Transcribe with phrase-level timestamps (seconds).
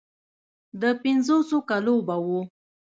[0.81, 2.27] د پينځوسو کالو به و.